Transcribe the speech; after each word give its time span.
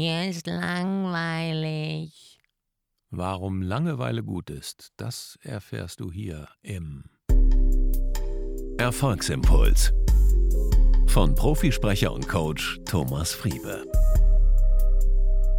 Mir 0.00 0.30
ist 0.30 0.46
langweilig. 0.46 2.40
Warum 3.10 3.60
Langeweile 3.60 4.24
gut 4.24 4.48
ist, 4.48 4.94
das 4.96 5.38
erfährst 5.42 6.00
du 6.00 6.10
hier 6.10 6.48
im 6.62 7.04
Erfolgsimpuls 8.78 9.92
von 11.06 11.34
Profisprecher 11.34 12.14
und 12.14 12.26
Coach 12.26 12.80
Thomas 12.86 13.34
Friebe. 13.34 13.84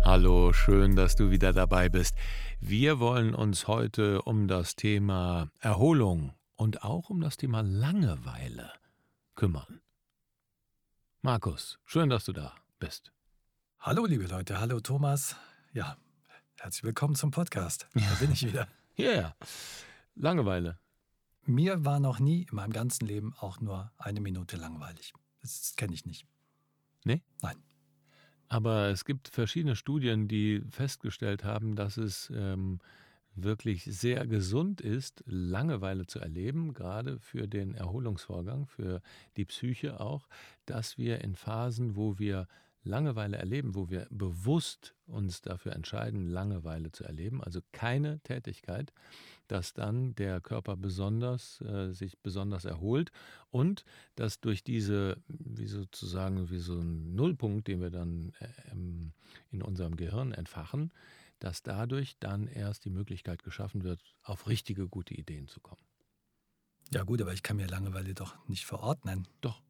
Hallo, 0.06 0.54
schön, 0.54 0.96
dass 0.96 1.16
du 1.16 1.30
wieder 1.30 1.54
dabei 1.54 1.88
bist. 1.88 2.16
Wir 2.60 3.00
wollen 3.00 3.36
uns 3.36 3.68
heute 3.68 4.24
um 4.24 4.48
das 4.48 4.76
Thema 4.76 5.52
Erholung 5.60 6.34
und 6.56 6.84
auch 6.84 7.12
um 7.12 7.22
das 7.22 7.38
Thema 7.38 7.62
Langeweile 7.62 8.72
kümmern. 9.36 9.82
Markus, 11.22 11.78
schön, 11.86 12.10
dass 12.10 12.26
du 12.26 12.34
da 12.34 12.56
bist. 12.80 13.14
Hallo, 13.84 14.06
liebe 14.06 14.28
Leute. 14.28 14.60
Hallo, 14.60 14.80
Thomas. 14.80 15.36
Ja, 15.74 15.98
herzlich 16.60 16.84
willkommen 16.84 17.16
zum 17.16 17.32
Podcast. 17.32 17.88
Da 17.96 18.16
bin 18.20 18.32
ich 18.32 18.46
wieder. 18.46 18.68
Ja, 18.96 19.12
yeah. 19.12 19.36
Langeweile. 20.14 20.78
Mir 21.48 21.84
war 21.84 22.00
noch 22.00 22.20
nie 22.20 22.44
in 22.44 22.56
meinem 22.56 22.74
ganzen 22.74 23.08
Leben 23.08 23.34
auch 23.40 23.60
nur 23.60 23.92
eine 23.98 24.22
Minute 24.22 24.56
langweilig. 24.56 25.14
Das 25.42 25.74
kenne 25.78 25.96
ich 25.96 26.06
nicht. 26.06 26.28
Nee? 27.06 27.24
Nein. 27.42 27.56
Aber 28.50 28.90
es 28.90 29.04
gibt 29.04 29.30
verschiedene 29.30 29.76
Studien, 29.76 30.28
die 30.28 30.62
festgestellt 30.70 31.44
haben, 31.44 31.76
dass 31.76 31.98
es 31.98 32.32
ähm, 32.36 32.78
wirklich 33.34 33.86
sehr 33.86 34.28
gesund 34.28 34.80
ist, 34.80 35.24
Langeweile 35.26 36.06
zu 36.06 36.20
erleben, 36.20 36.76
gerade 36.76 37.18
für 37.20 37.48
den 37.48 37.74
Erholungsvorgang, 37.74 38.68
für 38.68 39.02
die 39.38 39.46
Psyche 39.46 40.00
auch, 40.00 40.28
dass 40.68 41.00
wir 41.00 41.22
in 41.22 41.36
Phasen, 41.36 41.96
wo 41.96 42.20
wir 42.20 42.48
Langeweile 42.84 43.38
erleben, 43.38 43.76
wo 43.76 43.90
wir 43.90 44.08
bewusst 44.10 44.96
uns 45.06 45.42
dafür 45.42 45.74
entscheiden, 45.74 46.28
Langeweile 46.28 46.92
zu 46.92 47.04
erleben, 47.04 47.44
also 47.44 47.62
keine 47.72 48.20
Tätigkeit, 48.22 48.92
dass 49.48 49.74
dann 49.74 50.16
der 50.16 50.42
Körper 50.42 50.78
besonders 50.78 51.62
äh, 51.62 51.92
sich 51.92 52.18
besonders 52.20 52.66
erholt 52.66 53.12
und 53.50 53.86
dass 54.16 54.40
durch 54.40 54.64
diese, 54.64 55.18
wie 55.28 55.68
sozusagen 55.68 56.50
wie 56.50 56.60
so 56.60 56.80
ein 56.80 57.14
Nullpunkt, 57.14 57.68
den 57.68 57.82
wir 57.82 57.92
dann 57.92 58.34
äh, 58.40 58.72
in 59.52 59.62
unserem 59.62 59.96
Gehirn 59.96 60.32
entfachen, 60.32 60.92
dass 61.40 61.64
dadurch 61.64 62.18
dann 62.20 62.48
erst 62.48 62.86
die 62.86 62.90
Möglichkeit 62.90 63.44
geschaffen 63.44 63.84
wird, 63.84 64.02
auf 64.24 64.48
richtige 64.48 64.88
gute 64.88 65.14
Ideen 65.14 65.48
zu 65.48 65.60
kommen. 65.60 65.82
Ja 66.94 67.04
gut, 67.04 67.22
aber 67.22 67.34
ich 67.34 67.44
kann 67.44 67.58
mir 67.58 67.68
Langeweile 67.68 68.14
doch 68.14 68.36
nicht 68.48 68.66
verordnen. 68.66 69.28
Doch. 69.42 69.62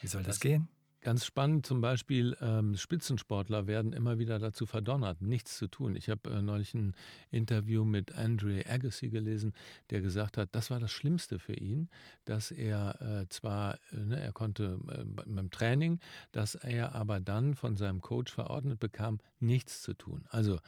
Wie 0.00 0.08
soll 0.08 0.22
das, 0.22 0.36
das 0.36 0.40
gehen? 0.40 0.68
Ganz 1.02 1.24
spannend 1.24 1.64
zum 1.64 1.80
Beispiel, 1.80 2.36
ähm, 2.42 2.76
Spitzensportler 2.76 3.66
werden 3.66 3.94
immer 3.94 4.18
wieder 4.18 4.38
dazu 4.38 4.66
verdonnert, 4.66 5.22
nichts 5.22 5.56
zu 5.56 5.66
tun. 5.66 5.96
Ich 5.96 6.10
habe 6.10 6.28
äh, 6.28 6.42
neulich 6.42 6.74
ein 6.74 6.94
Interview 7.30 7.86
mit 7.86 8.12
Andre 8.16 8.66
Agassi 8.68 9.08
gelesen, 9.08 9.54
der 9.88 10.02
gesagt 10.02 10.36
hat, 10.36 10.50
das 10.52 10.70
war 10.70 10.78
das 10.78 10.92
Schlimmste 10.92 11.38
für 11.38 11.54
ihn, 11.54 11.88
dass 12.26 12.50
er 12.50 13.00
äh, 13.00 13.28
zwar, 13.30 13.76
äh, 13.92 13.96
ne, 13.96 14.20
er 14.20 14.32
konnte 14.32 14.78
äh, 14.88 15.04
beim 15.04 15.50
Training, 15.50 16.00
dass 16.32 16.54
er 16.54 16.94
aber 16.94 17.18
dann 17.18 17.54
von 17.54 17.78
seinem 17.78 18.02
Coach 18.02 18.30
verordnet 18.30 18.78
bekam, 18.78 19.20
nichts 19.38 19.80
zu 19.80 19.94
tun. 19.94 20.26
Also 20.28 20.58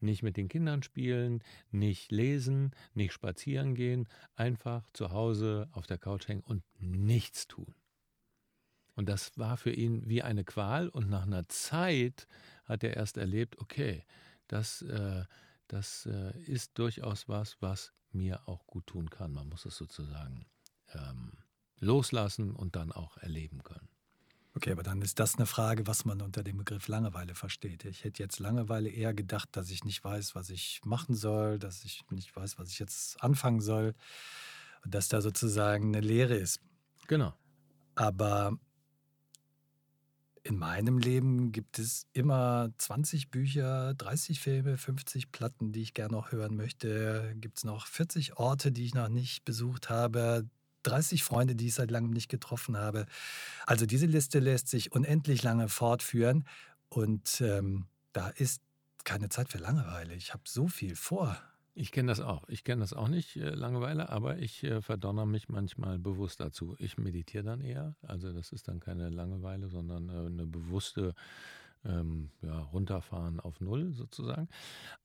nicht 0.00 0.22
mit 0.22 0.36
den 0.36 0.48
Kindern 0.48 0.82
spielen, 0.82 1.42
nicht 1.70 2.12
lesen, 2.12 2.72
nicht 2.92 3.14
spazieren 3.14 3.74
gehen, 3.74 4.08
einfach 4.36 4.84
zu 4.92 5.10
Hause 5.10 5.68
auf 5.72 5.86
der 5.86 5.96
Couch 5.96 6.28
hängen 6.28 6.42
und 6.42 6.62
nichts 6.78 7.46
tun. 7.46 7.74
Und 8.94 9.08
das 9.08 9.36
war 9.38 9.56
für 9.56 9.72
ihn 9.72 10.08
wie 10.08 10.22
eine 10.22 10.44
Qual. 10.44 10.88
Und 10.88 11.08
nach 11.08 11.22
einer 11.22 11.48
Zeit 11.48 12.26
hat 12.64 12.84
er 12.84 12.96
erst 12.96 13.16
erlebt, 13.16 13.58
okay, 13.58 14.04
das, 14.48 14.82
äh, 14.82 15.24
das 15.68 16.06
äh, 16.06 16.38
ist 16.40 16.78
durchaus 16.78 17.28
was, 17.28 17.60
was 17.60 17.92
mir 18.12 18.48
auch 18.48 18.66
gut 18.66 18.86
tun 18.86 19.08
kann. 19.10 19.32
Man 19.32 19.48
muss 19.48 19.64
es 19.64 19.76
sozusagen 19.76 20.46
ähm, 20.94 21.32
loslassen 21.78 22.54
und 22.54 22.76
dann 22.76 22.92
auch 22.92 23.16
erleben 23.18 23.62
können. 23.62 23.88
Okay, 24.54 24.72
aber 24.72 24.82
dann 24.82 25.00
ist 25.00 25.20
das 25.20 25.36
eine 25.36 25.46
Frage, 25.46 25.86
was 25.86 26.04
man 26.04 26.20
unter 26.20 26.42
dem 26.42 26.58
Begriff 26.58 26.88
Langeweile 26.88 27.34
versteht. 27.36 27.84
Ich 27.84 28.02
hätte 28.02 28.22
jetzt 28.22 28.40
Langeweile 28.40 28.88
eher 28.88 29.14
gedacht, 29.14 29.48
dass 29.52 29.70
ich 29.70 29.84
nicht 29.84 30.02
weiß, 30.02 30.34
was 30.34 30.50
ich 30.50 30.80
machen 30.84 31.14
soll, 31.14 31.58
dass 31.60 31.84
ich 31.84 32.02
nicht 32.10 32.34
weiß, 32.34 32.58
was 32.58 32.70
ich 32.70 32.80
jetzt 32.80 33.22
anfangen 33.22 33.60
soll 33.60 33.94
und 34.84 34.92
dass 34.92 35.08
da 35.08 35.20
sozusagen 35.20 35.94
eine 35.94 36.00
Lehre 36.00 36.34
ist. 36.34 36.60
Genau. 37.06 37.32
Aber 37.94 38.58
in 40.42 40.56
meinem 40.56 40.98
Leben 40.98 41.52
gibt 41.52 41.78
es 41.78 42.06
immer 42.12 42.70
20 42.78 43.30
Bücher, 43.30 43.94
30 43.94 44.40
Filme, 44.40 44.78
50 44.78 45.32
Platten, 45.32 45.72
die 45.72 45.82
ich 45.82 45.94
gerne 45.94 46.12
noch 46.12 46.32
hören 46.32 46.56
möchte. 46.56 47.34
Gibt 47.36 47.58
es 47.58 47.64
noch 47.64 47.86
40 47.86 48.38
Orte, 48.38 48.72
die 48.72 48.84
ich 48.84 48.94
noch 48.94 49.08
nicht 49.08 49.44
besucht 49.44 49.90
habe, 49.90 50.48
30 50.84 51.24
Freunde, 51.24 51.54
die 51.54 51.66
ich 51.66 51.74
seit 51.74 51.90
langem 51.90 52.10
nicht 52.10 52.30
getroffen 52.30 52.76
habe. 52.76 53.06
Also 53.66 53.84
diese 53.84 54.06
Liste 54.06 54.38
lässt 54.38 54.68
sich 54.68 54.92
unendlich 54.92 55.42
lange 55.42 55.68
fortführen 55.68 56.46
und 56.88 57.40
ähm, 57.42 57.86
da 58.12 58.28
ist 58.28 58.62
keine 59.04 59.28
Zeit 59.28 59.50
für 59.50 59.58
Langeweile. 59.58 60.14
Ich 60.14 60.32
habe 60.32 60.42
so 60.46 60.68
viel 60.68 60.96
vor. 60.96 61.36
Ich 61.74 61.92
kenne 61.92 62.08
das 62.08 62.20
auch. 62.20 62.48
Ich 62.48 62.64
kenne 62.64 62.80
das 62.80 62.92
auch 62.92 63.08
nicht, 63.08 63.36
äh, 63.36 63.50
Langeweile, 63.50 64.10
aber 64.10 64.38
ich 64.38 64.64
äh, 64.64 64.82
verdonner 64.82 65.26
mich 65.26 65.48
manchmal 65.48 65.98
bewusst 65.98 66.40
dazu. 66.40 66.74
Ich 66.78 66.98
meditiere 66.98 67.44
dann 67.44 67.60
eher. 67.60 67.96
Also 68.02 68.32
das 68.32 68.52
ist 68.52 68.68
dann 68.68 68.80
keine 68.80 69.08
Langeweile, 69.08 69.68
sondern 69.68 70.08
äh, 70.08 70.26
eine 70.26 70.46
bewusste 70.46 71.14
ähm, 71.84 72.30
ja, 72.42 72.58
runterfahren 72.58 73.40
auf 73.40 73.60
Null 73.60 73.92
sozusagen. 73.92 74.48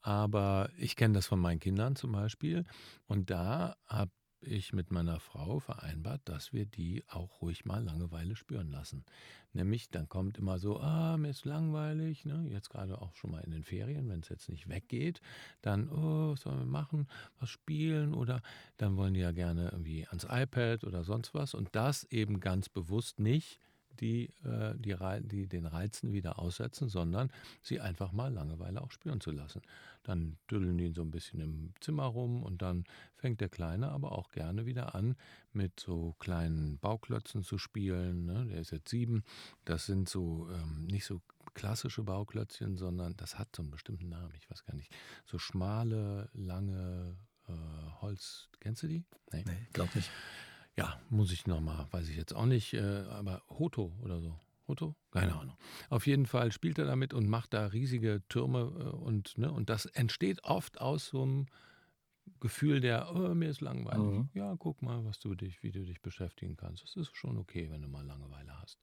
Aber 0.02 0.70
ich 0.78 0.96
kenne 0.96 1.14
das 1.14 1.28
von 1.28 1.40
meinen 1.40 1.60
Kindern 1.60 1.96
zum 1.96 2.12
Beispiel. 2.12 2.66
Und 3.08 3.30
da 3.30 3.76
habe 3.86 4.12
ich 4.46 4.74
mit 4.74 4.92
meiner 4.92 5.20
Frau 5.20 5.60
vereinbart, 5.60 6.22
dass 6.26 6.54
wir 6.54 6.66
die 6.66 7.04
auch 7.08 7.42
ruhig 7.42 7.66
mal 7.66 7.84
Langeweile 7.84 8.36
spüren 8.36 8.72
lassen. 8.72 9.04
Nämlich, 9.54 9.90
dann 9.90 10.10
kommt 10.10 10.38
immer 10.38 10.60
so, 10.60 10.80
ah, 10.80 11.18
mir 11.18 11.30
ist 11.30 11.46
langweilig, 11.46 12.26
ne? 12.26 12.46
jetzt 12.50 12.70
gerade 12.70 13.02
auch 13.02 13.16
schon 13.16 13.32
mal 13.32 13.42
in 13.42 13.52
den 13.52 13.64
Ferien, 13.64 14.10
wenn 14.10 14.20
es 14.20 14.30
jetzt 14.30 14.50
nicht 14.50 14.68
weggeht, 14.68 15.22
dann, 15.62 15.90
oh, 15.90 16.32
was 16.32 16.42
sollen 16.42 16.60
wir 16.60 16.66
machen, 16.66 17.08
was 17.40 17.50
spielen 17.50 18.14
oder 18.14 18.42
dann 18.78 18.98
wollen 18.98 19.14
die 19.14 19.22
ja 19.22 19.32
gerne 19.32 19.70
irgendwie 19.72 20.06
ans 20.08 20.28
iPad 20.30 20.84
oder 20.84 21.04
sonst 21.04 21.34
was 21.34 21.54
und 21.54 21.70
das 21.74 22.04
eben 22.12 22.40
ganz 22.40 22.68
bewusst 22.70 23.20
nicht 23.20 23.60
die, 24.00 24.34
äh, 24.44 24.76
die, 24.78 24.96
die 25.24 25.48
den 25.48 25.66
Reizen 25.66 26.14
wieder 26.14 26.40
aussetzen, 26.40 26.90
sondern 26.90 27.32
sie 27.62 27.80
einfach 27.80 28.12
mal 28.12 28.34
Langeweile 28.34 28.82
auch 28.82 28.92
spüren 28.92 29.22
zu 29.22 29.32
lassen. 29.32 29.62
Dann 30.04 30.38
düddeln 30.50 30.78
die 30.78 30.92
so 30.94 31.02
ein 31.02 31.12
bisschen 31.12 31.40
im 31.40 31.74
Zimmer 31.80 32.06
rum 32.06 32.44
und 32.44 32.62
dann 32.62 32.86
fängt 33.16 33.42
der 33.42 33.50
Kleine 33.50 33.90
aber 33.90 34.12
auch 34.12 34.32
gerne 34.32 34.66
wieder 34.66 34.96
an, 34.96 35.16
mit 35.54 35.80
so 35.80 36.16
kleinen 36.20 36.78
Bauklötzen 36.80 37.44
zu 37.44 37.58
spielen. 37.58 38.26
Ne? 38.26 38.46
Der 38.46 38.60
ist 38.60 38.72
jetzt 38.72 38.90
sieben. 38.90 39.24
Das 39.66 39.86
sind 39.86 40.10
so 40.10 40.48
ähm, 40.52 40.86
nicht 40.86 41.06
so 41.06 41.22
klassische 41.54 42.04
Bauklötzchen, 42.04 42.78
sondern 42.78 43.16
das 43.18 43.40
hat 43.40 43.56
so 43.56 43.64
einen 43.64 43.72
bestimmten 43.72 44.10
Namen. 44.10 44.34
Ich 44.38 44.50
weiß 44.50 44.66
gar 44.66 44.76
nicht. 44.76 44.94
So 45.26 45.40
schmale, 45.40 46.30
lange 46.34 47.18
äh, 47.48 47.54
Holz. 48.02 48.50
Kennst 48.60 48.84
du 48.84 48.88
die? 48.88 49.04
Nee, 49.32 49.44
nee 49.46 49.68
glaub 49.74 49.94
nicht. 49.96 50.10
Ja, 50.78 51.00
muss 51.10 51.32
ich 51.32 51.48
nochmal, 51.48 51.88
weiß 51.92 52.10
ich 52.10 52.18
jetzt 52.18 52.34
auch 52.34 52.46
nicht, 52.46 52.74
äh, 52.74 53.06
aber 53.10 53.44
Hoto 53.50 53.94
oder 54.02 54.20
so. 54.20 54.40
Hoto? 54.68 54.96
Keine 55.12 55.36
Ahnung. 55.36 55.56
Auf 55.90 56.08
jeden 56.08 56.26
Fall 56.26 56.52
spielt 56.52 56.80
er 56.80 56.86
damit 56.86 57.14
und 57.14 57.30
macht 57.30 57.54
da 57.54 57.68
riesige 57.68 58.24
Türme 58.30 58.60
äh, 58.60 58.96
und, 58.96 59.38
ne, 59.38 59.52
und 59.52 59.70
das 59.70 59.86
entsteht 59.86 60.44
oft 60.44 60.82
aus 60.82 61.08
so 61.08 61.22
einem 61.22 61.46
Gefühl 62.40 62.82
der, 62.82 63.16
oh, 63.16 63.34
mir 63.36 63.50
ist 63.50 63.62
langweilig. 63.62 64.04
Mhm. 64.04 64.30
Ja, 64.34 64.56
guck 64.58 64.82
mal, 64.82 65.06
was 65.06 65.20
du 65.20 65.36
dich, 65.36 65.64
wie 65.64 65.72
du 65.72 65.86
dich 65.86 66.02
beschäftigen 66.02 66.58
kannst. 66.58 66.84
Das 66.84 66.96
ist 66.96 67.16
schon 67.16 67.38
okay, 67.38 67.70
wenn 67.70 67.82
du 67.82 67.88
mal 67.88 68.06
Langeweile 68.06 68.60
hast. 68.60 68.80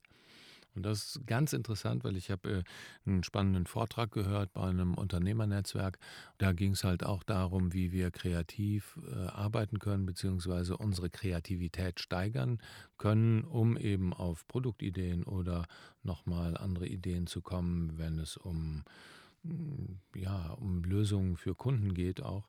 Und 0.74 0.84
das 0.84 1.16
ist 1.16 1.26
ganz 1.26 1.52
interessant, 1.52 2.04
weil 2.04 2.16
ich 2.16 2.30
habe 2.30 2.50
äh, 2.50 2.62
einen 3.06 3.24
spannenden 3.24 3.66
Vortrag 3.66 4.10
gehört 4.10 4.52
bei 4.52 4.62
einem 4.62 4.94
Unternehmernetzwerk. 4.94 5.98
Da 6.38 6.52
ging 6.52 6.72
es 6.72 6.84
halt 6.84 7.04
auch 7.04 7.22
darum, 7.22 7.72
wie 7.72 7.92
wir 7.92 8.10
kreativ 8.10 8.98
äh, 9.10 9.26
arbeiten 9.26 9.78
können, 9.78 10.06
beziehungsweise 10.06 10.76
unsere 10.76 11.10
Kreativität 11.10 12.00
steigern 12.00 12.58
können, 12.96 13.44
um 13.44 13.76
eben 13.76 14.12
auf 14.12 14.46
Produktideen 14.46 15.24
oder 15.24 15.66
nochmal 16.02 16.56
andere 16.56 16.86
Ideen 16.86 17.26
zu 17.26 17.42
kommen, 17.42 17.98
wenn 17.98 18.18
es 18.18 18.36
um 18.36 18.84
mm, 19.42 19.98
ja, 20.16 20.52
um 20.52 20.84
Lösungen 20.84 21.36
für 21.36 21.54
Kunden 21.54 21.94
geht 21.94 22.22
auch. 22.22 22.48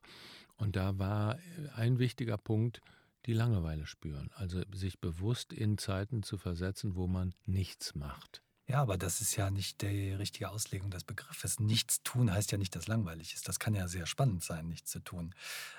Und 0.56 0.76
da 0.76 0.98
war 0.98 1.38
ein 1.76 1.98
wichtiger 1.98 2.38
Punkt, 2.38 2.80
die 3.26 3.32
Langeweile 3.32 3.86
spüren. 3.86 4.30
Also 4.34 4.62
sich 4.72 5.00
bewusst 5.00 5.52
in 5.52 5.78
Zeiten 5.78 6.22
zu 6.22 6.36
versetzen, 6.38 6.94
wo 6.94 7.06
man 7.06 7.34
nichts 7.46 7.94
macht. 7.94 8.42
Ja, 8.66 8.80
aber 8.80 8.96
das 8.96 9.20
ist 9.20 9.36
ja 9.36 9.50
nicht 9.50 9.82
die 9.82 10.12
richtige 10.12 10.48
Auslegung 10.48 10.90
des 10.90 11.04
Begriffes. 11.04 11.60
Nichts 11.60 12.02
tun 12.02 12.32
heißt 12.32 12.50
ja 12.50 12.56
nicht, 12.56 12.74
dass 12.74 12.86
langweilig 12.86 13.34
ist. 13.34 13.46
Das 13.46 13.58
kann 13.58 13.74
ja 13.74 13.88
sehr 13.88 14.06
spannend 14.06 14.42
sein, 14.42 14.68
nichts 14.68 14.90
zu 14.90 15.00
tun. 15.00 15.34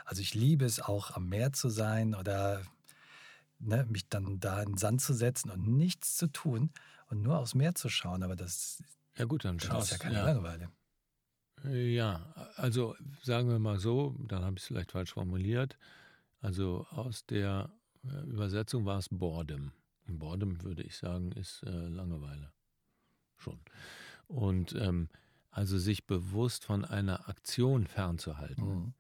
Also 0.06 0.22
ich 0.22 0.36
liebe 0.36 0.66
es 0.66 0.80
auch 0.80 1.12
am 1.12 1.28
Meer 1.28 1.52
zu 1.52 1.70
sein 1.70 2.14
oder 2.14 2.62
ne, 3.58 3.86
mich 3.90 4.08
dann 4.08 4.40
da 4.40 4.62
in 4.62 4.74
den 4.74 4.78
Sand 4.78 5.02
zu 5.02 5.14
setzen 5.14 5.50
und 5.50 5.68
nichts 5.68 6.16
zu 6.16 6.28
tun 6.28 6.70
und 7.08 7.24
nur 7.24 7.40
aufs 7.40 7.56
Meer 7.56 7.74
zu 7.74 7.90
schauen. 7.90 8.22
Aber 8.22 8.36
das 8.36 8.84
Ja 9.18 9.26
gut, 9.26 9.46
dann 9.46 9.60
schaust 9.60 9.92
ist 9.92 9.92
ja 9.92 9.98
keine 9.98 10.18
ja. 10.18 10.26
Langeweile. 10.26 10.70
Ja, 11.64 12.34
also 12.56 12.96
sagen 13.24 13.50
wir 13.50 13.58
mal 13.58 13.80
so, 13.80 14.16
dann 14.28 14.44
habe 14.44 14.58
ich 14.58 14.64
es 14.64 14.68
vielleicht 14.68 14.92
falsch 14.92 15.14
formuliert. 15.14 15.78
Also 16.42 16.86
aus 16.92 17.26
der 17.26 17.72
äh, 18.04 18.30
Übersetzung 18.30 18.86
war 18.86 19.00
es 19.00 19.10
Boredom. 19.10 19.72
Und 20.08 20.20
Boredom 20.20 20.62
würde 20.64 20.84
ich 20.84 20.98
sagen, 20.98 21.32
ist 21.32 21.64
äh, 21.64 21.88
Langeweile. 21.88 22.52
Schon. 23.38 23.60
Und 24.28 24.74
ähm, 24.76 25.10
also 25.56 25.78
sich 25.78 26.06
bewusst 26.06 26.66
von 26.66 26.84
einer 26.84 27.30
Aktion 27.30 27.88
fernzuhalten. 27.88 28.68
Mhm. 28.68 28.94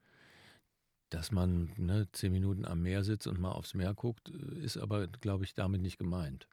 Dass 1.10 1.32
man 1.32 1.72
ne, 1.78 2.08
zehn 2.12 2.32
Minuten 2.32 2.66
am 2.66 2.82
Meer 2.82 3.04
sitzt 3.04 3.28
und 3.28 3.40
mal 3.40 3.52
aufs 3.52 3.74
Meer 3.74 3.94
guckt, 3.94 4.30
äh, 4.30 4.60
ist 4.60 4.78
aber, 4.78 5.08
glaube 5.08 5.44
ich, 5.44 5.54
damit 5.54 5.82
nicht 5.82 5.98
gemeint. 5.98 6.48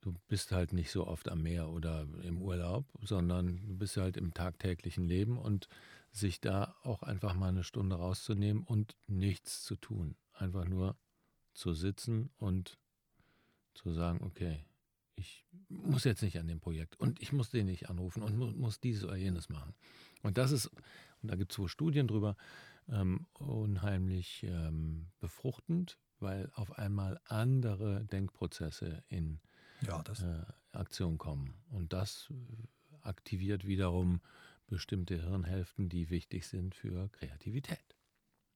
Du 0.00 0.14
bist 0.28 0.52
halt 0.52 0.72
nicht 0.72 0.90
so 0.90 1.06
oft 1.06 1.30
am 1.30 1.42
Meer 1.42 1.70
oder 1.70 2.06
im 2.22 2.42
Urlaub, 2.42 2.86
sondern 3.02 3.66
du 3.66 3.76
bist 3.76 3.96
halt 3.96 4.16
im 4.16 4.34
tagtäglichen 4.34 5.04
Leben 5.04 5.38
und 5.38 5.68
sich 6.14 6.40
da 6.40 6.76
auch 6.84 7.02
einfach 7.02 7.34
mal 7.34 7.48
eine 7.48 7.64
Stunde 7.64 7.96
rauszunehmen 7.96 8.62
und 8.62 8.96
nichts 9.08 9.64
zu 9.64 9.74
tun. 9.74 10.16
Einfach 10.32 10.64
nur 10.64 10.96
zu 11.54 11.74
sitzen 11.74 12.30
und 12.36 12.78
zu 13.74 13.92
sagen, 13.92 14.22
okay, 14.22 14.64
ich 15.16 15.44
muss 15.68 16.04
jetzt 16.04 16.22
nicht 16.22 16.38
an 16.38 16.46
dem 16.46 16.60
Projekt 16.60 16.98
und 17.00 17.20
ich 17.20 17.32
muss 17.32 17.50
den 17.50 17.66
nicht 17.66 17.88
anrufen 17.90 18.22
und 18.22 18.36
mu 18.36 18.46
muss 18.46 18.80
dieses 18.80 19.04
oder 19.04 19.16
jenes 19.16 19.48
machen. 19.48 19.74
Und 20.22 20.38
das 20.38 20.52
ist, 20.52 20.66
und 20.66 21.30
da 21.30 21.36
gibt 21.36 21.52
es 21.52 21.58
wohl 21.58 21.68
Studien 21.68 22.06
drüber, 22.06 22.36
ähm, 22.88 23.26
unheimlich 23.32 24.44
ähm, 24.44 25.10
befruchtend, 25.18 25.98
weil 26.20 26.50
auf 26.54 26.78
einmal 26.78 27.20
andere 27.24 28.04
Denkprozesse 28.04 29.02
in 29.08 29.40
Ja, 29.82 30.00
äh, 30.00 30.76
Aktion 30.76 31.18
kommen. 31.18 31.54
Und 31.70 31.92
das 31.92 32.32
aktiviert 33.02 33.66
wiederum 33.66 34.20
bestimmte 34.66 35.22
Hirnhälften, 35.22 35.88
die 35.88 36.10
wichtig 36.10 36.46
sind 36.46 36.74
für 36.74 37.08
Kreativität. 37.10 37.96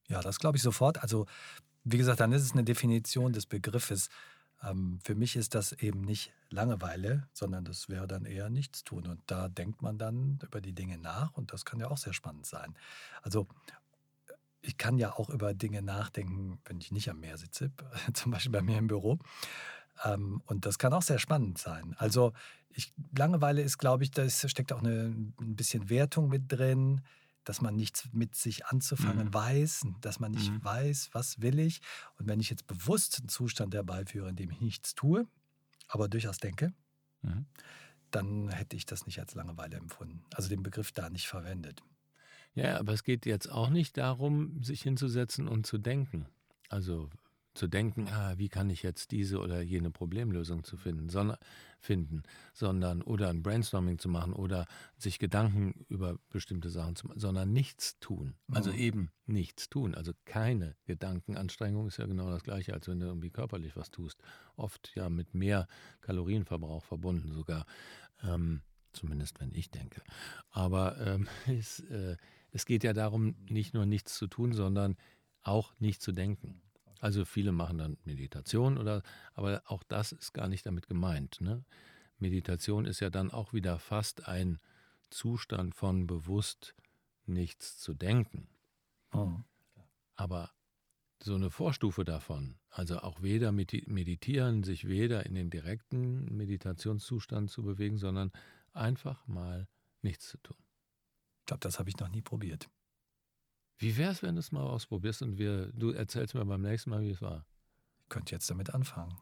ja, 0.09 0.21
das 0.21 0.39
glaube 0.39 0.57
ich 0.57 0.63
sofort. 0.63 1.03
Also, 1.03 1.27
wie 1.85 1.99
gesagt, 1.99 2.21
dann 2.21 2.33
ist 2.33 2.43
es 2.43 2.53
eine 2.53 2.65
Definition 2.65 3.33
des 3.33 3.47
Begriffes. 3.47 4.09
Ähm, 4.63 4.99
für 5.05 5.15
mich 5.15 5.37
ist 5.37 5.55
das 5.55 5.73
eben 5.73 6.01
nicht 6.03 6.33
Langeweile, 6.51 7.29
sondern 7.33 7.65
das 7.65 7.89
wäre 7.89 8.07
dann 8.07 8.25
eher 8.25 8.51
Nichtstun. 8.51 9.07
Und 9.07 9.21
da 9.27 9.49
denkt 9.49 9.83
man 9.83 9.99
dann 9.99 10.39
über 10.43 10.61
die 10.61 10.73
Dinge 10.75 10.99
nach 10.99 11.33
und 11.35 11.53
das 11.53 11.65
kann 11.65 11.81
ja 11.81 11.91
auch 11.91 11.99
sehr 11.99 12.15
spannend 12.15 12.47
sein. 12.47 12.75
Also, 13.23 13.47
ich 14.61 14.77
kann 14.77 14.99
ja 14.99 15.15
auch 15.15 15.31
über 15.31 15.55
Dinge 15.55 15.83
nachdenken, 15.83 16.59
wenn 16.65 16.81
ich 16.81 16.91
nicht 16.91 17.09
am 17.11 17.21
Meer 17.21 17.39
sitze, 17.39 17.71
zum 18.15 18.33
Beispiel 18.33 18.53
bei 18.53 18.63
mir 18.63 18.79
im 18.79 18.89
Büro. 18.89 19.19
Ähm, 20.05 20.43
und 20.47 20.67
das 20.67 20.79
kann 20.79 20.93
auch 20.93 21.03
sehr 21.03 21.19
spannend 21.19 21.59
sein. 21.59 21.95
Also 21.99 22.33
ich, 22.71 22.93
Langeweile 23.17 23.63
ist, 23.63 23.79
glaube 23.79 24.05
ich, 24.05 24.11
da 24.11 24.29
steckt 24.29 24.73
auch 24.73 24.81
eine, 24.83 25.07
ein 25.41 25.57
bisschen 25.57 25.89
Wertung 25.91 26.29
mit 26.29 26.45
drin, 26.53 27.03
dass 27.45 27.61
man 27.63 27.75
nichts 27.77 28.09
mit 28.13 28.35
sich 28.35 28.67
anzufangen 28.67 29.29
Mhm. 29.29 29.35
weiß, 29.35 29.87
dass 30.01 30.21
man 30.21 30.33
nicht 30.33 30.53
Mhm. 30.53 30.65
weiß, 30.65 31.11
was 31.13 31.41
will 31.41 31.59
ich. 31.59 31.81
Und 32.19 32.29
wenn 32.29 32.41
ich 32.41 32.51
jetzt 32.51 32.67
bewusst 32.67 33.19
einen 33.19 33.29
Zustand 33.29 33.75
herbeiführe, 33.75 34.29
in 34.29 34.37
dem 34.37 34.51
ich 34.51 34.61
nichts 34.61 34.95
tue, 34.95 35.27
aber 35.89 36.09
durchaus 36.09 36.39
denke, 36.39 36.73
Mhm. 37.23 37.47
dann 38.11 38.49
hätte 38.51 38.77
ich 38.77 38.87
das 38.87 39.07
nicht 39.07 39.19
als 39.19 39.35
Langeweile 39.35 39.77
empfunden. 39.77 40.23
Also 40.35 40.49
den 40.49 40.63
Begriff 40.63 40.93
da 40.93 41.11
nicht 41.11 41.27
verwendet. 41.27 41.83
Ja, 42.55 42.79
aber 42.79 42.93
es 42.93 43.05
geht 43.05 43.27
jetzt 43.27 43.51
auch 43.51 43.71
nicht 43.71 43.97
darum, 43.97 44.63
sich 44.63 44.83
hinzusetzen 44.83 45.49
und 45.49 45.67
zu 45.67 45.79
denken. 45.79 46.27
Also 46.69 47.09
zu 47.59 47.67
denken, 47.67 48.09
ah, 48.09 48.35
wie 48.39 48.49
kann 48.49 48.71
ich 48.71 48.83
jetzt 48.83 49.11
diese 49.11 49.41
oder 49.41 49.61
jene 49.61 49.91
Problemlösung 49.91 50.65
zu 50.65 50.77
finden, 50.77 51.09
sondern, 51.09 51.37
finden, 51.81 52.23
sondern 52.55 53.03
oder 53.03 53.29
ein 53.29 53.43
Brainstorming 53.43 53.99
zu 53.99 54.09
machen 54.09 54.33
oder 54.33 54.67
sich 54.97 55.19
Gedanken 55.19 55.85
über 55.89 56.19
bestimmte 56.31 56.71
Sachen 56.71 56.97
zu 56.97 57.09
machen, 57.09 57.19
sondern 57.21 57.53
nichts 57.53 57.99
tun. 57.99 58.35
Also 58.53 58.71
Mhm. 58.73 58.79
eben 58.79 59.11
nichts 59.27 59.69
tun. 59.69 59.95
Also 59.95 60.13
keine 60.25 60.77
Gedankenanstrengung 60.87 61.89
ist 61.89 61.99
ja 61.99 62.07
genau 62.07 62.31
das 62.31 62.45
gleiche, 62.45 62.73
als 62.73 62.89
wenn 62.89 63.01
du 63.01 63.07
irgendwie 63.07 63.31
körperlich 63.31 63.77
was 63.77 63.91
tust. 63.91 64.23
Oft 64.57 64.93
ja 64.95 65.11
mit 65.11 65.35
mehr 65.35 65.67
Kalorienverbrauch 66.01 66.85
verbunden 66.85 67.33
sogar. 67.33 67.67
Ähm, 68.23 68.63
zumindest 68.93 69.41
wenn 69.41 69.53
ich 69.55 69.71
denke. 69.71 70.03
Aber 70.51 70.99
ähm, 71.07 71.29
es, 71.47 71.81
äh, 71.81 72.17
es 72.53 72.65
geht 72.67 72.85
ja 72.85 72.93
darum, 72.93 73.35
nicht 73.49 73.75
nur 73.75 73.85
nichts 73.85 74.15
zu 74.15 74.27
tun, 74.29 74.53
sondern 74.53 74.97
auch 75.43 75.73
nicht 75.81 76.03
zu 76.03 76.13
denken. 76.13 76.61
Also 77.01 77.25
viele 77.25 77.53
machen 77.53 77.79
dann 77.79 77.99
Meditation 78.05 78.79
oder, 78.79 79.03
aber 79.35 79.63
auch 79.67 79.83
das 79.85 80.13
ist 80.13 80.33
gar 80.33 80.49
nicht 80.49 80.67
damit 80.67 80.89
gemeint. 80.89 81.41
Ne? 81.41 81.65
Meditation 82.19 82.85
ist 82.87 83.01
ja 83.01 83.11
dann 83.11 83.31
auch 83.31 83.53
wieder 83.53 83.79
fast 83.79 84.27
ein 84.27 84.59
Zustand 85.11 85.75
von 85.75 86.07
bewusst 86.07 86.75
nichts 87.27 87.79
zu 87.79 87.95
denken. 87.95 88.49
Mhm. 89.13 89.45
Aber 90.17 90.53
so 91.23 91.35
eine 91.35 91.51
Vorstufe 91.51 92.05
davon, 92.05 92.59
also 92.71 92.99
auch 93.01 93.23
weder 93.23 93.51
medi- 93.51 93.89
meditieren, 93.91 94.63
sich 94.63 94.87
weder 94.87 95.27
in 95.27 95.35
den 95.35 95.51
direkten 95.51 96.37
Meditationszustand 96.37 97.51
zu 97.51 97.63
bewegen, 97.63 97.99
sondern 97.99 98.33
einfach 98.73 99.27
mal 99.27 99.69
nichts 100.03 100.29
zu 100.29 100.39
tun. 100.39 100.57
Ich 101.41 101.47
glaube, 101.47 101.61
das 101.61 101.79
habe 101.79 101.89
ich 101.89 101.99
noch 101.99 102.09
nie 102.09 102.23
probiert. 102.23 102.69
Wie 103.79 103.97
wäre 103.97 104.13
es, 104.13 104.23
wenn 104.23 104.35
du 104.35 104.41
es 104.41 104.53
mal 104.53 104.63
ausprobierst 104.63 105.23
und 105.23 105.39
wir, 105.39 105.73
du 105.73 105.91
erzählst 105.91 106.35
mir 106.35 106.45
beim 106.45 106.63
nächsten 106.63 106.91
Mal, 106.91 107.03
wie 107.03 107.11
es 107.11 107.23
war? 107.23 107.47
Ich 108.03 108.09
könnte 108.09 108.35
jetzt 108.35 108.51
damit 108.51 108.75
anfangen. 108.75 109.17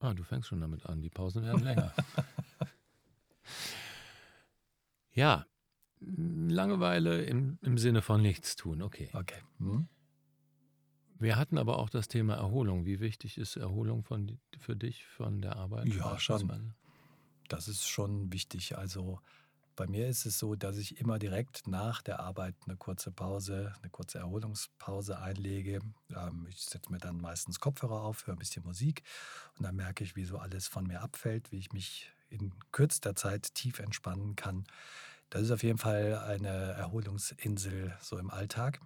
Ah, 0.00 0.12
du 0.12 0.22
fängst 0.22 0.48
schon 0.48 0.60
damit 0.60 0.84
an, 0.86 1.00
die 1.00 1.08
Pausen 1.08 1.42
werden 1.42 1.64
länger. 1.64 1.92
ja, 5.12 5.46
Langeweile 6.00 7.24
im, 7.24 7.58
im 7.62 7.78
Sinne 7.78 8.02
von 8.02 8.20
nichts 8.20 8.54
tun, 8.54 8.82
okay. 8.82 9.08
Okay. 9.14 9.40
Mhm. 9.58 9.88
Wir 11.18 11.36
hatten 11.36 11.56
aber 11.56 11.78
auch 11.78 11.88
das 11.88 12.08
Thema 12.08 12.34
Erholung. 12.34 12.84
Wie 12.84 13.00
wichtig 13.00 13.38
ist 13.38 13.56
Erholung 13.56 14.04
von, 14.04 14.38
für 14.58 14.76
dich 14.76 15.06
von 15.06 15.40
der 15.40 15.56
Arbeit? 15.56 15.86
Ja, 15.86 16.18
schon. 16.18 16.74
Das 17.48 17.68
ist 17.68 17.88
schon 17.88 18.30
wichtig. 18.32 18.76
Also 18.76 19.20
bei 19.76 19.86
mir 19.86 20.08
ist 20.08 20.24
es 20.26 20.38
so, 20.38 20.56
dass 20.56 20.78
ich 20.78 20.98
immer 20.98 21.18
direkt 21.18 21.68
nach 21.68 22.02
der 22.02 22.20
Arbeit 22.20 22.54
eine 22.66 22.76
kurze 22.76 23.12
Pause, 23.12 23.74
eine 23.82 23.90
kurze 23.90 24.18
Erholungspause 24.18 25.18
einlege. 25.20 25.80
Ähm, 26.14 26.46
ich 26.48 26.62
setze 26.62 26.90
mir 26.90 26.98
dann 26.98 27.20
meistens 27.20 27.60
Kopfhörer 27.60 28.02
auf, 28.02 28.26
höre 28.26 28.34
ein 28.34 28.38
bisschen 28.38 28.64
Musik 28.64 29.02
und 29.58 29.64
dann 29.64 29.76
merke 29.76 30.02
ich, 30.02 30.16
wie 30.16 30.24
so 30.24 30.38
alles 30.38 30.66
von 30.66 30.86
mir 30.86 31.02
abfällt, 31.02 31.52
wie 31.52 31.58
ich 31.58 31.72
mich 31.72 32.10
in 32.30 32.52
kürzester 32.72 33.14
Zeit 33.14 33.54
tief 33.54 33.78
entspannen 33.78 34.34
kann. 34.34 34.64
Das 35.30 35.42
ist 35.42 35.50
auf 35.50 35.62
jeden 35.62 35.78
Fall 35.78 36.18
eine 36.18 36.48
Erholungsinsel 36.48 37.96
so 38.00 38.18
im 38.18 38.30
Alltag 38.30 38.80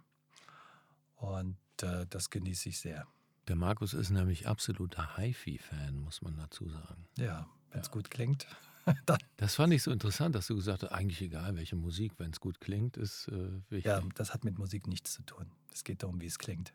und 1.17 1.57
äh, 1.83 2.07
das 2.09 2.31
genieße 2.31 2.69
ich 2.69 2.81
sehr. 2.81 3.07
Der 3.49 3.57
Markus 3.57 3.95
ist 3.95 4.11
nämlich 4.11 4.47
absoluter 4.47 5.17
HiFi-Fan, 5.17 5.97
muss 5.97 6.23
man 6.23 6.37
dazu 6.37 6.69
sagen. 6.69 7.07
Ja, 7.17 7.49
wenn 7.71 7.81
es 7.81 7.87
Ja. 7.89 7.93
gut 7.93 8.11
klingt, 8.11 8.47
Das 9.37 9.55
fand 9.55 9.73
ich 9.73 9.83
so 9.83 9.91
interessant, 9.91 10.35
dass 10.35 10.47
du 10.47 10.55
gesagt 10.55 10.83
hast, 10.83 10.91
eigentlich 10.91 11.23
egal, 11.23 11.57
welche 11.57 11.75
Musik, 11.75 12.13
wenn 12.19 12.31
es 12.31 12.41
gut 12.41 12.61
klingt, 12.61 12.99
ist 12.99 13.29
äh, 13.29 13.51
wichtig. 13.71 13.87
ja, 13.87 14.03
das 14.15 14.35
hat 14.35 14.45
mit 14.45 14.59
Musik 14.59 14.87
nichts 14.87 15.15
zu 15.15 15.23
tun. 15.23 15.51
Es 15.73 15.83
geht 15.83 16.03
darum, 16.03 16.21
wie 16.21 16.27
es 16.27 16.39
klingt. 16.39 16.75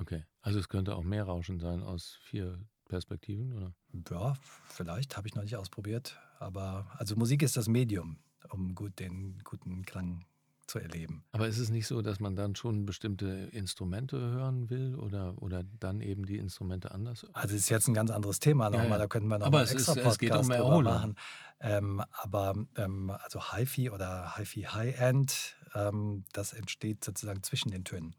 Okay, 0.00 0.24
also 0.40 0.58
es 0.58 0.68
könnte 0.68 0.94
auch 0.96 1.02
mehr 1.02 1.24
Rauschen 1.24 1.58
sein 1.58 1.82
aus 1.82 2.18
vier 2.22 2.58
Perspektiven, 2.88 3.52
oder? 3.52 3.74
Ja, 4.10 4.34
vielleicht 4.68 5.16
habe 5.16 5.28
ich 5.28 5.34
noch 5.34 5.42
nicht 5.42 5.56
ausprobiert, 5.56 6.18
aber 6.38 6.86
also 6.96 7.14
Musik 7.16 7.42
ist 7.42 7.56
das 7.56 7.68
Medium, 7.68 8.18
um 8.48 8.74
gut 8.74 8.98
den 8.98 9.38
guten 9.44 9.84
Klang 9.84 10.24
zu 10.68 10.78
erleben. 10.78 11.24
Aber 11.32 11.48
ist 11.48 11.58
es 11.58 11.70
nicht 11.70 11.86
so, 11.86 12.02
dass 12.02 12.20
man 12.20 12.36
dann 12.36 12.54
schon 12.54 12.86
bestimmte 12.86 13.26
Instrumente 13.52 14.18
hören 14.18 14.70
will 14.70 14.94
oder, 14.96 15.34
oder 15.42 15.64
dann 15.80 16.00
eben 16.00 16.26
die 16.26 16.36
Instrumente 16.38 16.92
anders? 16.92 17.26
Also 17.32 17.54
es 17.56 17.62
ist 17.62 17.68
jetzt 17.70 17.88
ein 17.88 17.94
ganz 17.94 18.10
anderes 18.10 18.38
Thema 18.38 18.64
Ja, 18.66 18.70
nochmal, 18.70 18.90
ja. 18.92 18.98
da 18.98 19.06
könnten 19.06 19.28
wir 19.28 19.38
noch 19.38 19.46
Aber 19.46 19.58
mal 19.58 19.64
es 19.64 19.70
einen 19.70 19.78
ist- 19.80 19.88
extra 19.88 20.00
es 20.10 20.16
um 20.42 20.48
Podcast 20.48 20.84
machen. 20.84 21.14
Ähm, 21.60 22.02
aber 22.12 22.54
ähm, 22.76 23.10
also 23.10 23.40
HiFi 23.52 23.90
oder 23.90 24.36
HiFi 24.36 24.62
High-End, 24.62 25.56
ähm, 25.74 26.24
das 26.32 26.52
entsteht 26.52 27.02
sozusagen 27.04 27.42
zwischen 27.42 27.70
den 27.70 27.84
Tönen. 27.84 28.14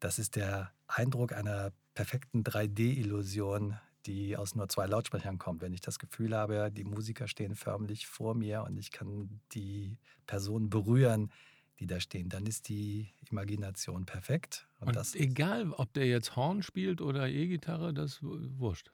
Das 0.00 0.18
ist 0.18 0.36
der 0.36 0.70
Eindruck 0.86 1.32
einer 1.32 1.72
perfekten 1.94 2.42
3D-Illusion, 2.44 3.76
die 4.06 4.36
aus 4.36 4.54
nur 4.54 4.68
zwei 4.68 4.86
Lautsprechern 4.86 5.38
kommt. 5.38 5.60
Wenn 5.60 5.72
ich 5.72 5.80
das 5.80 5.98
Gefühl 5.98 6.34
habe, 6.36 6.70
die 6.72 6.84
Musiker 6.84 7.28
stehen 7.28 7.54
förmlich 7.54 8.06
vor 8.06 8.34
mir 8.34 8.62
und 8.62 8.76
ich 8.78 8.90
kann 8.90 9.40
die 9.52 9.98
Person 10.26 10.70
berühren, 10.70 11.30
die 11.78 11.86
da 11.86 12.00
stehen, 12.00 12.28
dann 12.28 12.46
ist 12.46 12.68
die 12.68 13.12
Imagination 13.30 14.04
perfekt. 14.06 14.66
Und, 14.80 14.88
Und 14.88 14.96
das, 14.96 15.14
egal, 15.14 15.72
ob 15.72 15.92
der 15.92 16.06
jetzt 16.06 16.36
Horn 16.36 16.62
spielt 16.62 17.00
oder 17.00 17.28
E-Gitarre, 17.28 17.94
das 17.94 18.14
ist 18.14 18.22
wurscht. 18.22 18.90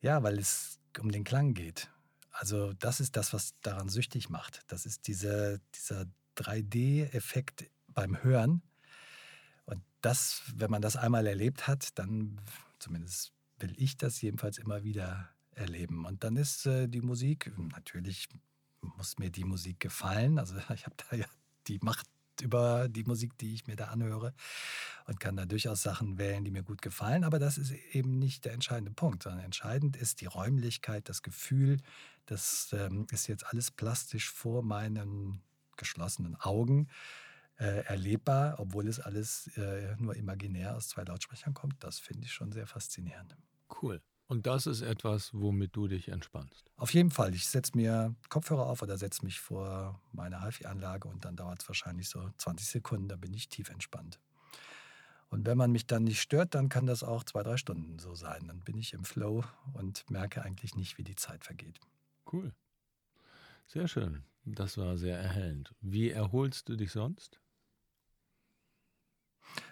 ja, 0.00 0.22
weil 0.22 0.38
es 0.38 0.78
um 1.00 1.10
den 1.10 1.24
Klang 1.24 1.54
geht. 1.54 1.90
Also 2.30 2.72
das 2.74 3.00
ist 3.00 3.16
das, 3.16 3.32
was 3.32 3.54
daran 3.60 3.88
süchtig 3.88 4.30
macht. 4.30 4.62
Das 4.68 4.86
ist 4.86 5.06
diese, 5.06 5.60
dieser 5.74 6.06
3D-Effekt 6.36 7.70
beim 7.88 8.22
Hören. 8.22 8.62
Und 9.66 9.82
das, 10.00 10.42
wenn 10.56 10.70
man 10.70 10.82
das 10.82 10.96
einmal 10.96 11.26
erlebt 11.26 11.66
hat, 11.66 11.98
dann, 11.98 12.40
zumindest 12.78 13.32
will 13.58 13.74
ich 13.76 13.96
das 13.96 14.20
jedenfalls 14.22 14.58
immer 14.58 14.82
wieder 14.82 15.28
erleben. 15.54 16.06
Und 16.06 16.24
dann 16.24 16.36
ist 16.36 16.66
äh, 16.66 16.88
die 16.88 17.02
Musik, 17.02 17.52
natürlich 17.58 18.28
muss 18.80 19.18
mir 19.18 19.30
die 19.30 19.44
Musik 19.44 19.78
gefallen. 19.80 20.38
Also 20.38 20.56
ich 20.74 20.86
habe 20.86 20.96
da 21.10 21.16
ja 21.16 21.26
die 21.68 21.78
Macht 21.82 22.06
über 22.40 22.88
die 22.88 23.04
Musik, 23.04 23.36
die 23.38 23.54
ich 23.54 23.66
mir 23.66 23.76
da 23.76 23.86
anhöre 23.86 24.34
und 25.06 25.20
kann 25.20 25.36
da 25.36 25.46
durchaus 25.46 25.82
Sachen 25.82 26.18
wählen, 26.18 26.44
die 26.44 26.50
mir 26.50 26.62
gut 26.62 26.82
gefallen. 26.82 27.24
Aber 27.24 27.38
das 27.38 27.58
ist 27.58 27.72
eben 27.92 28.18
nicht 28.18 28.44
der 28.44 28.52
entscheidende 28.52 28.92
Punkt, 28.92 29.22
sondern 29.22 29.44
entscheidend 29.44 29.96
ist 29.96 30.20
die 30.20 30.26
Räumlichkeit, 30.26 31.08
das 31.08 31.22
Gefühl, 31.22 31.78
das 32.26 32.70
ähm, 32.72 33.06
ist 33.10 33.26
jetzt 33.26 33.46
alles 33.46 33.70
plastisch 33.70 34.30
vor 34.30 34.62
meinen 34.62 35.42
geschlossenen 35.76 36.36
Augen 36.36 36.88
äh, 37.58 37.84
erlebbar, 37.84 38.56
obwohl 38.58 38.88
es 38.88 39.00
alles 39.00 39.48
äh, 39.56 39.96
nur 39.98 40.16
imaginär 40.16 40.76
aus 40.76 40.88
zwei 40.88 41.02
Lautsprechern 41.02 41.54
kommt. 41.54 41.82
Das 41.82 41.98
finde 41.98 42.26
ich 42.26 42.32
schon 42.32 42.52
sehr 42.52 42.66
faszinierend. 42.66 43.36
Cool. 43.82 44.00
Und 44.32 44.46
das 44.46 44.66
ist 44.66 44.80
etwas, 44.80 45.28
womit 45.34 45.76
du 45.76 45.88
dich 45.88 46.08
entspannst. 46.08 46.64
Auf 46.78 46.94
jeden 46.94 47.10
Fall. 47.10 47.34
Ich 47.34 47.46
setze 47.48 47.76
mir 47.76 48.14
Kopfhörer 48.30 48.64
auf 48.64 48.80
oder 48.80 48.96
setze 48.96 49.26
mich 49.26 49.38
vor 49.38 50.00
meine 50.12 50.42
HiFi-Anlage 50.42 51.06
und 51.06 51.26
dann 51.26 51.36
dauert 51.36 51.60
es 51.60 51.68
wahrscheinlich 51.68 52.08
so 52.08 52.30
20 52.38 52.66
Sekunden, 52.66 53.08
da 53.08 53.16
bin 53.16 53.34
ich 53.34 53.50
tief 53.50 53.68
entspannt. 53.68 54.18
Und 55.28 55.44
wenn 55.44 55.58
man 55.58 55.70
mich 55.70 55.86
dann 55.86 56.04
nicht 56.04 56.22
stört, 56.22 56.54
dann 56.54 56.70
kann 56.70 56.86
das 56.86 57.02
auch 57.02 57.24
zwei, 57.24 57.42
drei 57.42 57.58
Stunden 57.58 57.98
so 57.98 58.14
sein. 58.14 58.48
Dann 58.48 58.60
bin 58.60 58.78
ich 58.78 58.94
im 58.94 59.04
Flow 59.04 59.44
und 59.74 60.08
merke 60.08 60.40
eigentlich 60.40 60.76
nicht, 60.76 60.96
wie 60.96 61.04
die 61.04 61.16
Zeit 61.16 61.44
vergeht. 61.44 61.78
Cool. 62.32 62.54
Sehr 63.66 63.86
schön. 63.86 64.24
Das 64.46 64.78
war 64.78 64.96
sehr 64.96 65.18
erhellend. 65.18 65.74
Wie 65.82 66.08
erholst 66.08 66.70
du 66.70 66.76
dich 66.76 66.92
sonst? 66.92 67.38